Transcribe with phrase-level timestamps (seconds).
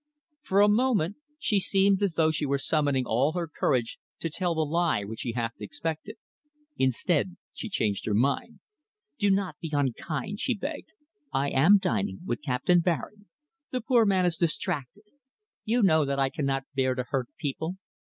[0.41, 4.55] For a moment she seemed as though she were summoning all her courage to tell
[4.55, 6.15] the lie which he half expected.
[6.75, 8.61] Instead she changed her mind.
[9.19, 10.93] "Do not be unkind," she begged.
[11.31, 13.27] "I am dining with Captain Baring.
[13.69, 15.03] The poor man is distracted.
[15.65, 17.77] You know that I cannot bear to hurt people.